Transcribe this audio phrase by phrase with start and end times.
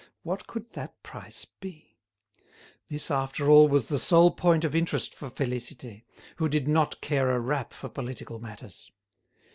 [0.23, 1.99] What could that price be?
[2.87, 6.05] This after all was the sole point of interest for Félicité,
[6.37, 8.91] who did not care a rap for political matters.